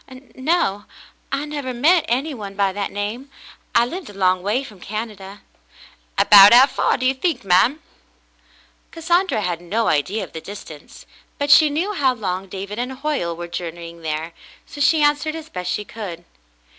[0.33, 0.85] "*'No,
[1.31, 3.29] I never met any one by that name.
[3.75, 5.41] I live a long way from Canada."
[6.17, 7.77] ''About 'ow far do you think, ma'm.^*"
[8.89, 11.05] Cassandra had no idea of the distance,
[11.37, 14.33] but she knew how long David and Hoyle were journeying there,
[14.65, 16.25] so she answered as best she could.